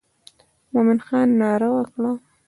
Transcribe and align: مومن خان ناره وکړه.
مومن 0.71 0.99
خان 1.07 1.27
ناره 1.39 1.69
وکړه. 1.75 2.11